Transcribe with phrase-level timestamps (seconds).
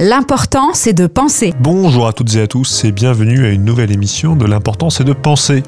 [0.00, 1.54] L'important, c'est de penser.
[1.60, 5.04] Bonjour à toutes et à tous et bienvenue à une nouvelle émission de L'important, c'est
[5.04, 5.62] de penser.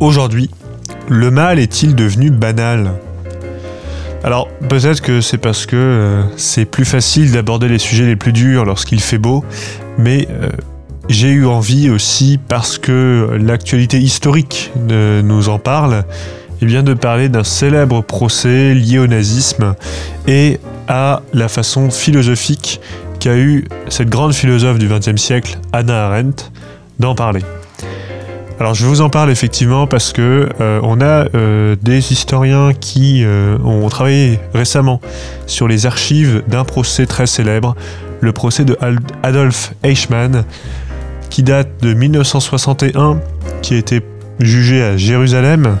[0.00, 0.50] Aujourd'hui,
[1.08, 2.94] le mal est-il devenu banal?
[4.24, 8.32] Alors, peut-être que c'est parce que euh, c'est plus facile d'aborder les sujets les plus
[8.32, 9.44] durs lorsqu'il fait beau,
[9.98, 10.50] mais euh,
[11.08, 16.02] j'ai eu envie aussi, parce que l'actualité historique nous en parle,
[16.60, 19.76] eh bien de parler d'un célèbre procès lié au nazisme
[20.26, 22.80] et à la façon philosophique
[23.20, 26.50] qu'a eu cette grande philosophe du XXe siècle, Anna Arendt,
[26.98, 27.42] d'en parler.
[28.58, 33.22] Alors je vous en parle effectivement parce que euh, on a euh, des historiens qui
[33.22, 35.00] euh, ont travaillé récemment
[35.46, 37.76] sur les archives d'un procès très célèbre,
[38.20, 38.78] le procès de
[39.22, 40.44] Adolf Eichmann,
[41.28, 43.20] qui date de 1961,
[43.60, 44.00] qui a été
[44.40, 45.76] jugé à Jérusalem.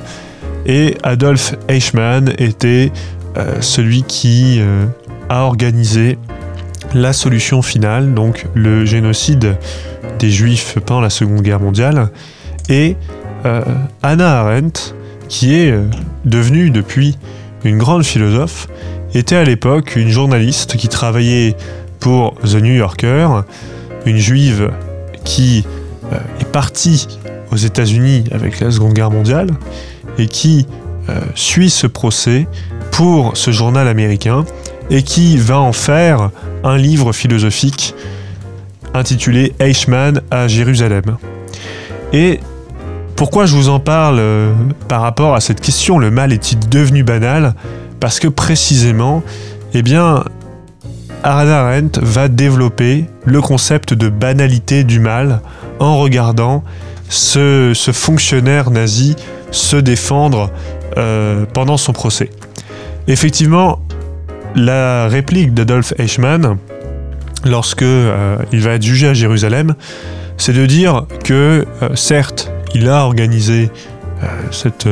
[0.66, 2.92] Et Adolf Eichmann était
[3.60, 4.60] celui qui
[5.28, 6.18] a organisé
[6.94, 9.56] la solution finale, donc le génocide
[10.18, 12.10] des Juifs pendant la Seconde Guerre mondiale,
[12.68, 12.96] et
[13.44, 13.62] euh,
[14.02, 14.94] Anna Arendt,
[15.28, 15.84] qui est euh,
[16.24, 17.18] devenue depuis
[17.64, 18.68] une grande philosophe,
[19.14, 21.56] était à l'époque une journaliste qui travaillait
[22.00, 23.42] pour The New Yorker,
[24.04, 24.70] une juive
[25.24, 25.64] qui
[26.12, 27.08] euh, est partie
[27.52, 29.50] aux États-Unis avec la Seconde Guerre mondiale
[30.18, 30.66] et qui
[31.36, 32.48] suit ce procès
[32.96, 34.46] pour ce journal américain
[34.88, 36.30] et qui va en faire
[36.64, 37.94] un livre philosophique
[38.94, 41.18] intitulé Eichmann à Jérusalem.
[42.14, 42.40] Et
[43.14, 44.54] pourquoi je vous en parle euh,
[44.88, 47.54] par rapport à cette question, le mal est-il devenu banal?
[48.00, 49.22] Parce que précisément,
[49.74, 50.24] eh bien,
[51.22, 55.42] Hannah Arendt va développer le concept de banalité du mal
[55.80, 56.64] en regardant
[57.10, 59.16] ce, fonctionnaire nazi
[59.50, 60.50] se défendre
[60.96, 62.30] euh, pendant son procès.
[63.08, 63.80] Effectivement,
[64.56, 66.58] la réplique d'Adolf Eichmann,
[67.44, 69.74] lorsque euh, il va être jugé à Jérusalem,
[70.38, 73.70] c'est de dire que euh, certes, il a organisé
[74.22, 74.88] euh, cette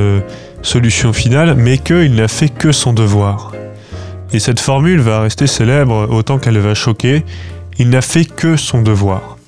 [0.62, 3.52] solution finale, mais qu'il n'a fait que son devoir.
[4.32, 7.24] Et cette formule va rester célèbre autant qu'elle va choquer.
[7.78, 9.38] Il n'a fait que son devoir.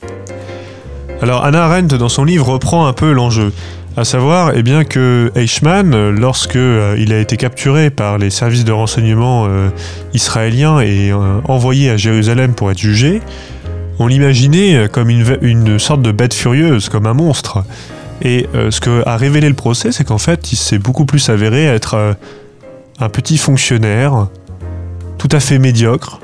[1.23, 3.53] Alors Anna Arendt, dans son livre, reprend un peu l'enjeu.
[3.99, 8.67] À savoir eh bien, que Eichmann, lorsque euh, il a été capturé par les services
[8.67, 9.71] de renseignement euh,
[10.13, 13.23] israéliens et euh, envoyé à Jérusalem pour être jugé,
[13.99, 17.65] on l'imaginait comme une, une, sorte de bête furieuse, comme un monstre.
[18.21, 21.65] Et ce que a révélé le procès, c'est qu'en fait, il s'est beaucoup plus avéré
[21.65, 22.15] être
[22.99, 24.29] un petit fonctionnaire,
[25.17, 26.21] tout à fait médiocre,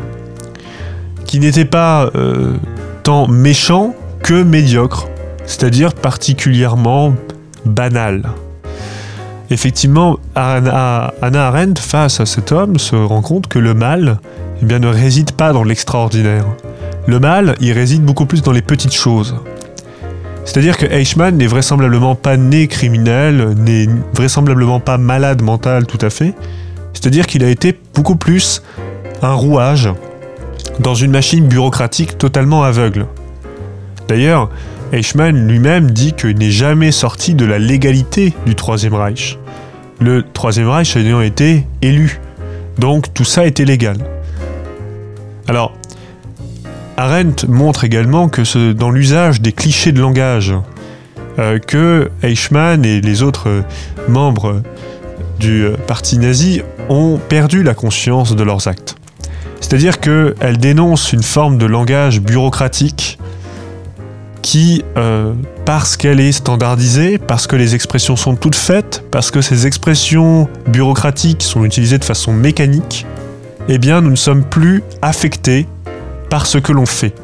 [1.25, 2.11] qui n'était pas
[3.05, 5.09] tant méchant que médiocre,
[5.47, 7.15] c'est-à-dire particulièrement
[7.65, 8.23] banal.
[9.51, 14.19] Effectivement, Anna Arendt, face à cet homme, se rend compte que le mal
[14.63, 16.47] eh bien, ne réside pas dans l'extraordinaire.
[17.07, 19.35] Le mal, il réside beaucoup plus dans les petites choses.
[20.45, 26.11] C'est-à-dire que Eichmann n'est vraisemblablement pas né criminel, n'est vraisemblablement pas malade mental tout à
[26.11, 26.35] fait.
[26.95, 28.63] C'est-à-dire qu'il a été beaucoup plus
[29.23, 29.89] un rouage
[30.81, 33.07] dans une machine bureaucratique totalement aveugle.
[34.09, 34.51] D'ailleurs,
[34.93, 39.39] Eichmann lui-même dit qu'il n'est jamais sorti de la légalité du Troisième Reich.
[40.01, 42.21] Le Troisième Reich ayant été élu.
[42.79, 43.97] Donc tout ça était légal.
[45.49, 45.73] Alors,
[46.99, 50.53] Arendt montre également que dans l'usage des clichés de langage,
[51.39, 53.65] euh, que Eichmann et les autres
[54.09, 54.63] membres
[55.41, 56.61] du euh, parti nazi
[56.91, 58.97] ont perdu la conscience de leurs actes.
[59.61, 63.19] C'est-à-dire qu'elle dénonce une forme de langage bureaucratique
[64.43, 65.33] qui, euh,
[65.65, 70.49] parce qu'elle est standardisée, parce que les expressions sont toutes faites, parce que ces expressions
[70.67, 73.07] bureaucratiques sont utilisées de façon mécanique,
[73.69, 75.67] eh bien nous ne sommes plus affectés
[76.29, 77.15] par ce que l'on fait.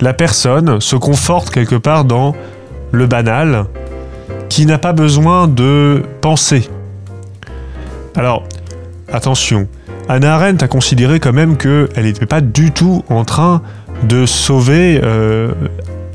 [0.00, 2.34] La personne se conforte quelque part dans
[2.90, 3.66] le banal,
[4.48, 6.68] qui n'a pas besoin de penser.
[8.16, 8.44] Alors,
[9.12, 9.68] attention,
[10.08, 13.62] Anna Arendt a considéré quand même qu'elle n'était pas du tout en train
[14.02, 15.52] de sauver euh,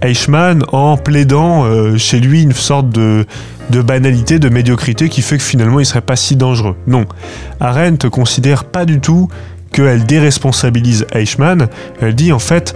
[0.01, 3.25] Eichmann en plaidant euh, chez lui une sorte de,
[3.71, 6.75] banalité, de médiocrité qui fait que finalement il serait pas si dangereux.
[6.87, 7.05] Non,
[7.59, 9.27] Arendt considère pas du tout
[9.71, 11.67] qu'elle déresponsabilise Eichmann.
[12.01, 12.75] Elle dit en fait,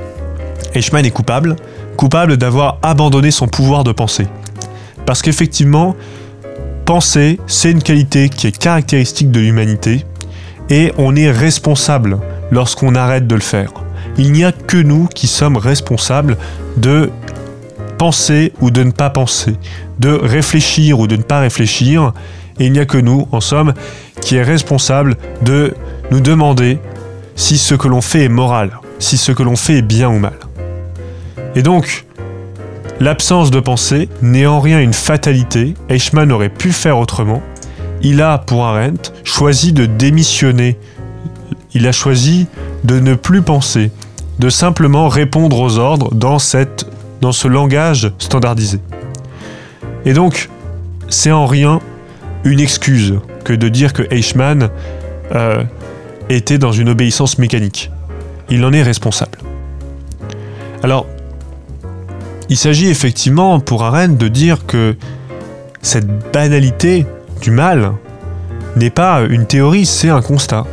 [0.74, 1.56] Eichmann est coupable,
[1.98, 4.28] coupable d'avoir abandonné son pouvoir de penser.
[5.06, 5.96] Parce qu'effectivement,
[6.86, 10.06] penser, c'est une qualité qui est caractéristique de l'humanité,
[10.70, 12.20] et on est responsable
[12.52, 13.72] lorsqu'on arrête de le faire
[14.18, 16.38] il n'y a que nous qui sommes responsables
[16.78, 17.10] de
[17.98, 19.56] penser ou de ne pas penser,
[20.00, 22.14] de réfléchir ou de ne pas réfléchir,
[22.60, 23.74] et il n'y a que nous, en somme,
[24.22, 25.74] qui est responsable de
[26.12, 26.80] nous demander
[27.36, 28.72] si ce que l'on fait est moral.
[29.00, 30.38] si ce que l'on fait est bien ou mal.
[31.56, 32.06] Et donc,
[33.00, 37.42] l'absence de pensée n'est en rien une fatalité, Eichmann aurait pu faire autrement.
[38.04, 40.78] Il a, pour Arendt, choisi de démissionner.
[41.74, 42.48] Il a choisi
[42.84, 43.92] de ne plus penser,
[44.42, 48.80] de simplement répondre aux ordres dans, ce langage standardisé.
[50.04, 50.50] Et donc,
[51.10, 51.80] c'est en rien
[52.44, 54.72] une excuse que de dire que Eichmann
[55.36, 55.64] euh,
[56.28, 57.92] était dans une obéissance mécanique.
[58.50, 59.38] Il en est responsable.
[60.82, 61.06] Alors,
[62.50, 64.96] il s'agit effectivement pour Arendt de dire que
[65.84, 67.06] cette banalité
[67.44, 67.92] du mal
[68.76, 70.66] n'est pas une théorie, c'est un constat.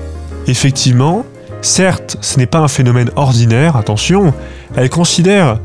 [0.46, 1.26] Effectivement,
[1.68, 4.32] certes, ce n'est pas un phénomène ordinaire, attention,
[4.74, 5.60] elle considère,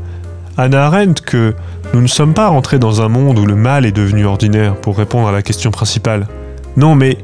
[0.56, 1.54] Anna Arendt, que
[1.92, 4.96] nous ne sommes pas rentrés dans un monde où le mal est devenu ordinaire, pour
[4.98, 6.28] répondre à la question principale.
[6.76, 7.18] Non, mais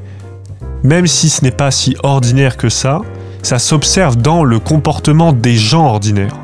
[0.83, 3.01] même si ce n'est pas si ordinaire que ça,
[3.43, 6.37] ça s'observe dans le comportement des gens ordinaires.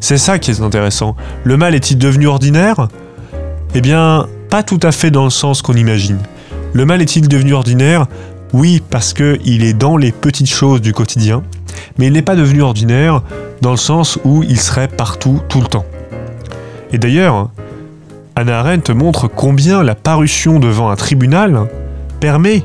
[0.00, 1.16] C'est ça qui est intéressant.
[1.44, 2.88] Le mal est-il devenu ordinaire?
[3.74, 6.18] Eh bien, pas tout à fait dans le sens qu'on imagine.
[6.72, 8.06] Le mal est-il devenu ordinaire?
[8.52, 11.42] Oui, parce qu'il est dans les petites choses du quotidien,
[11.98, 13.22] mais il n'est pas devenu ordinaire
[13.60, 15.84] dans le sens où il serait partout, tout le temps.
[16.92, 17.50] Et d'ailleurs,
[18.36, 21.66] Anna Arendt montre combien la parution devant un tribunal
[22.20, 22.64] permet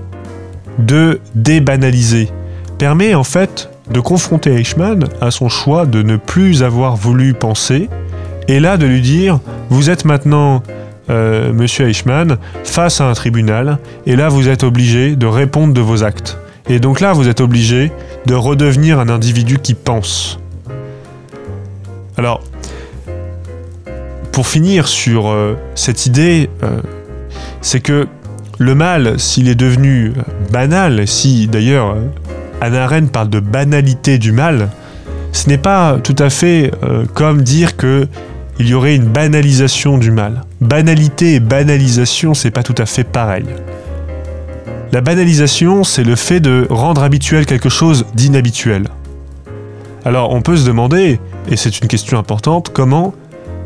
[0.79, 2.29] de débanaliser,
[2.77, 7.89] permet en fait de confronter Eichmann à son choix de ne plus avoir voulu penser,
[8.47, 10.63] et là de lui dire, vous êtes maintenant,
[11.09, 15.81] euh, monsieur Eichmann, face à un tribunal, et là vous êtes obligé de répondre de
[15.81, 16.39] vos actes.
[16.67, 17.91] Et donc là vous êtes obligé
[18.25, 20.39] de redevenir un individu qui pense.
[22.17, 22.41] Alors,
[24.31, 26.81] pour finir sur euh, cette idée, euh,
[27.61, 28.07] c'est que
[28.57, 30.13] le mal, s'il est devenu
[30.51, 31.95] banal, si d'ailleurs
[32.61, 34.69] Anna Arendt parle de banalité du mal,
[35.33, 38.07] ce n'est pas tout à fait euh, comme dire que
[38.57, 40.43] il y aurait une banalisation du mal.
[40.61, 43.45] Banalité et banalisation, c'est pas tout à fait pareil.
[44.91, 48.87] La banalisation, c'est le fait de rendre habituel quelque chose d'inhabituel.
[50.05, 53.13] Alors on peut se demander, et c'est une question importante, comment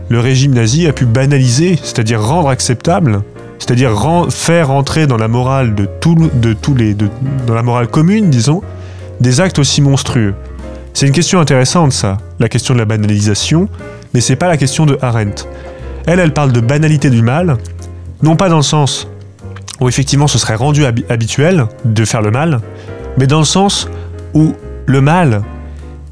[0.08, 3.22] le régime nazi a pu banaliser, c'est-à-dire rendre acceptable,
[3.60, 3.92] c'est-à-dire
[4.30, 5.88] faire entrer dans la morale de,
[6.34, 6.96] de tous les,
[7.48, 8.64] la morale commune, disons,
[9.20, 10.34] des actes aussi monstrueux
[10.94, 13.68] C'est une question intéressante, ça, la question de la banalisation,
[14.14, 15.44] mais c'est pas la question de Arendt.
[16.08, 17.58] Elle, elle parle de banalité du mal,
[18.24, 19.08] non pas dans le sens
[19.80, 22.62] où effectivement ce serait rendu habituel de faire le mal,
[23.18, 23.88] mais dans le sens
[24.34, 24.54] où
[24.86, 25.44] le mal,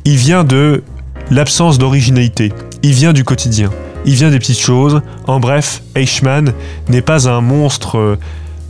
[0.05, 0.83] il vient de
[1.31, 2.53] l'absence d'originalité,
[2.83, 3.69] il vient du quotidien,
[4.05, 5.01] il vient des petites choses.
[5.25, 6.53] En bref, Eichmann
[6.89, 8.17] n'est pas un monstre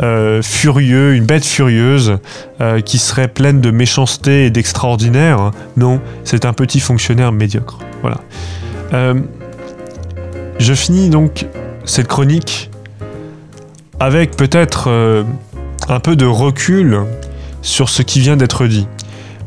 [0.01, 2.19] euh, furieux, une bête furieuse
[2.61, 5.51] euh, qui serait pleine de méchanceté et d'extraordinaire.
[5.75, 7.79] Non, c'est un petit fonctionnaire médiocre.
[8.01, 8.17] Voilà.
[8.93, 9.15] Euh,
[10.59, 11.47] je finis donc
[11.85, 12.69] cette chronique
[13.99, 15.25] avec peut-être
[15.89, 17.01] un peu de recul
[17.61, 18.87] sur ce qui vient d'être dit.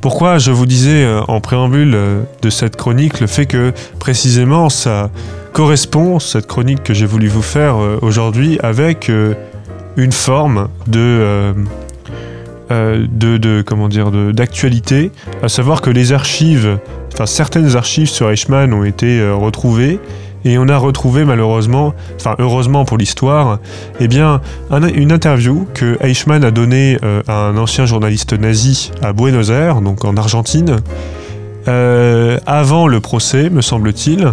[0.00, 1.96] Pourquoi je vous disais en préambule
[2.42, 5.10] de cette chronique le fait que précisément ça
[5.52, 9.10] correspond, cette chronique que j'ai voulu vous faire aujourd'hui, avec
[9.96, 11.52] une forme de, euh,
[12.70, 15.10] euh, de, de, comment dire d'actualité,
[15.42, 16.78] à savoir que les archives,
[17.12, 19.98] enfin certaines archives sur Eichmann ont été euh, retrouvées
[20.44, 23.58] et on a retrouvé malheureusement, enfin heureusement pour l'histoire,
[24.00, 24.40] eh bien
[24.94, 30.04] une interview que Eichmann a donnée à un ancien journaliste nazi à Buenos Aires, donc
[30.04, 30.78] en Argentine,
[31.68, 34.32] euh, avant le procès, me semble-t-il,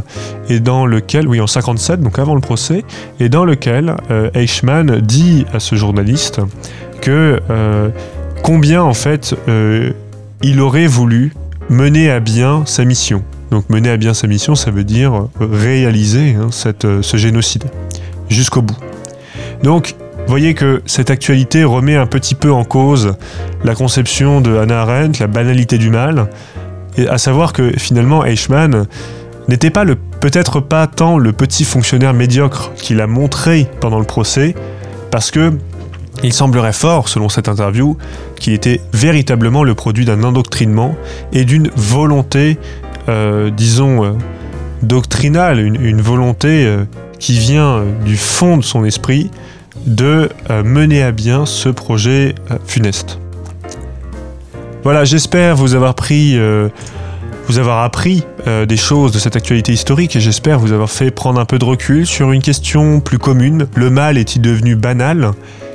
[0.49, 2.83] et dans lequel, oui, en 57, donc avant le procès,
[3.19, 6.39] et dans lequel euh, Eichmann dit à ce journaliste
[7.01, 7.89] que euh,
[8.43, 9.35] combien en fait
[10.41, 11.33] il aurait voulu
[11.69, 13.23] mener à bien sa mission.
[13.51, 17.65] Donc mener à bien sa mission, ça veut dire réaliser hein, cette, ce génocide
[18.29, 18.77] jusqu'au bout.
[19.63, 19.95] Donc,
[20.27, 23.15] voyez que cette actualité remet un petit peu en cause
[23.63, 26.29] la conception de Hannah Arendt, la banalité du mal,
[26.97, 28.87] et à savoir que finalement Eichmann
[29.47, 34.05] n'était pas le peut-être pas tant le petit fonctionnaire médiocre qu'il a montré pendant le
[34.05, 34.55] procès,
[35.11, 35.53] parce que
[36.23, 37.95] il semblerait fort, selon cette interview,
[38.39, 40.95] qu'il était véritablement le produit d'un endoctrinement
[41.31, 42.86] et d'une volonté, euh,
[43.51, 44.11] disons, euh,
[44.81, 46.85] doctrinale, une, volonté euh,
[47.19, 49.31] qui vient du fond de son esprit
[49.85, 52.35] de mener à bien ce projet
[52.65, 53.19] funeste.
[54.87, 56.69] Voilà, j'espère vous avoir pris, euh,
[57.49, 61.11] vous avoir appris euh, des choses de cette actualité historique et j'espère vous avoir fait
[61.11, 63.67] prendre un peu de recul sur une question plus commune.
[63.75, 65.31] Le mal est-il devenu banal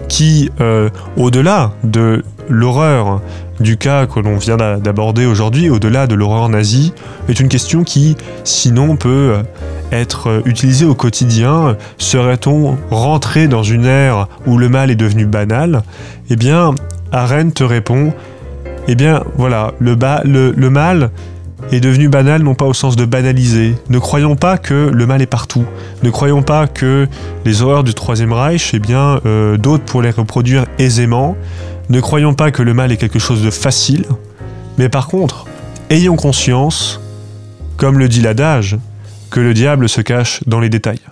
[0.08, 3.20] Qui, euh, au-delà de l'horreur
[3.62, 6.92] du cas que l'on vient d'aborder aujourd'hui, au-delà de l'horreur nazie,
[7.28, 9.36] est une question qui, sinon, peut
[9.90, 11.76] être utilisée au quotidien.
[11.98, 15.82] Serait-on rentré dans une ère où le mal est devenu banal?
[16.30, 16.74] Eh bien,
[17.12, 18.12] Arendt répond
[18.88, 19.94] eh bien, voilà, le,
[20.70, 21.10] mal
[21.70, 23.76] est devenu banal non pas au sens de banaliser.
[23.90, 25.64] Ne croyons pas que le mal est partout.
[26.02, 27.06] Ne croyons pas que
[27.44, 31.36] les horreurs du Troisième Reich, eh bien, euh, d'autres pour les reproduire aisément.
[31.92, 34.06] Ne croyons pas que le mal est quelque chose de facile.
[34.78, 35.46] Mais par contre,
[35.90, 37.02] ayons conscience,
[37.76, 38.78] comme le dit l'adage,
[39.30, 41.02] que le diable se cache dans les détails.